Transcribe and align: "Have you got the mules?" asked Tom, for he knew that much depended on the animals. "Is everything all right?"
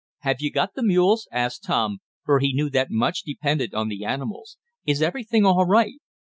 "Have 0.21 0.41
you 0.41 0.49
got 0.49 0.73
the 0.73 0.81
mules?" 0.81 1.27
asked 1.31 1.63
Tom, 1.65 1.99
for 2.25 2.39
he 2.39 2.53
knew 2.53 2.71
that 2.71 2.89
much 2.89 3.21
depended 3.21 3.75
on 3.75 3.87
the 3.87 4.03
animals. 4.03 4.57
"Is 4.83 4.99
everything 4.99 5.45
all 5.45 5.67
right?" 5.67 5.99